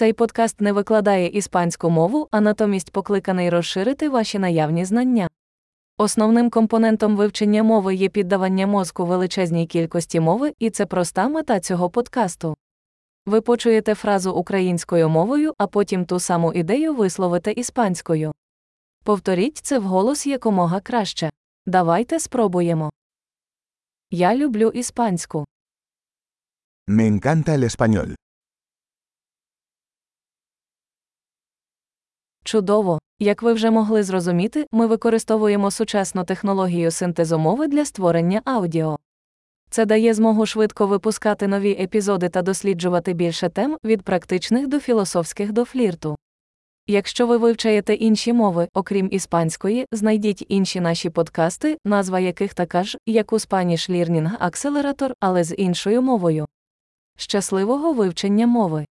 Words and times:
Цей 0.00 0.12
подкаст 0.12 0.60
не 0.60 0.72
викладає 0.72 1.28
іспанську 1.28 1.90
мову, 1.90 2.28
а 2.30 2.40
натомість 2.40 2.90
покликаний 2.90 3.50
розширити 3.50 4.08
ваші 4.08 4.38
наявні 4.38 4.84
знання. 4.84 5.28
Основним 5.98 6.50
компонентом 6.50 7.16
вивчення 7.16 7.62
мови 7.62 7.94
є 7.94 8.08
піддавання 8.08 8.66
мозку 8.66 9.06
величезній 9.06 9.66
кількості 9.66 10.20
мови, 10.20 10.52
і 10.58 10.70
це 10.70 10.86
проста 10.86 11.28
мета 11.28 11.60
цього 11.60 11.90
подкасту. 11.90 12.56
Ви 13.26 13.40
почуєте 13.40 13.94
фразу 13.94 14.32
українською 14.32 15.08
мовою, 15.08 15.54
а 15.58 15.66
потім 15.66 16.04
ту 16.04 16.20
саму 16.20 16.52
ідею 16.52 16.94
висловите 16.94 17.52
іспанською. 17.52 18.32
Повторіть 19.04 19.58
це 19.58 19.78
вголос 19.78 20.26
якомога 20.26 20.80
краще. 20.80 21.30
Давайте 21.66 22.20
спробуємо. 22.20 22.90
Я 24.10 24.36
люблю 24.36 24.68
іспанську. 24.74 25.44
Me 26.88 27.10
encanta 27.10 27.48
el 27.48 27.64
español. 27.64 28.14
Чудово! 32.50 32.98
Як 33.18 33.42
ви 33.42 33.52
вже 33.52 33.70
могли 33.70 34.02
зрозуміти, 34.02 34.66
ми 34.72 34.86
використовуємо 34.86 35.70
сучасну 35.70 36.24
технологію 36.24 36.90
синтезу 36.90 37.38
мови 37.38 37.68
для 37.68 37.84
створення 37.84 38.42
аудіо. 38.44 38.98
Це 39.70 39.84
дає 39.84 40.14
змогу 40.14 40.46
швидко 40.46 40.86
випускати 40.86 41.46
нові 41.46 41.70
епізоди 41.70 42.28
та 42.28 42.42
досліджувати 42.42 43.12
більше 43.12 43.48
тем 43.48 43.76
від 43.84 44.02
практичних 44.02 44.68
до 44.68 44.80
філософських 44.80 45.52
до 45.52 45.64
флірту. 45.64 46.16
Якщо 46.86 47.26
ви 47.26 47.36
вивчаєте 47.36 47.94
інші 47.94 48.32
мови, 48.32 48.68
окрім 48.74 49.08
іспанської, 49.12 49.86
знайдіть 49.92 50.46
інші 50.48 50.80
наші 50.80 51.10
подкасти, 51.10 51.78
назва 51.84 52.20
яких 52.20 52.54
така 52.54 52.84
ж, 52.84 52.98
як 53.06 53.32
у 53.32 53.36
Spanish 53.36 53.90
Learning 53.90 54.38
Accelerator, 54.38 55.12
але 55.20 55.44
з 55.44 55.54
іншою 55.54 56.02
мовою. 56.02 56.46
Щасливого 57.16 57.92
вивчення 57.92 58.46
мови! 58.46 58.86